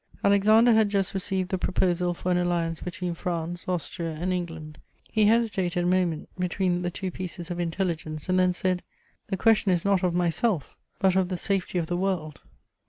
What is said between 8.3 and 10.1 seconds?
then said: "The question is not